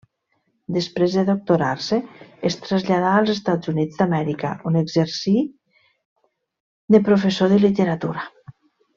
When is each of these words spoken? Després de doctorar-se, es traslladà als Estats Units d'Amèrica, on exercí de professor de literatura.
Després 0.75 1.15
de 1.17 1.23
doctorar-se, 1.25 1.97
es 2.51 2.55
traslladà 2.67 3.11
als 3.17 3.31
Estats 3.33 3.71
Units 3.73 3.99
d'Amèrica, 3.99 4.53
on 4.71 4.79
exercí 4.83 5.35
de 6.95 7.03
professor 7.11 7.53
de 7.53 7.61
literatura. 7.67 8.25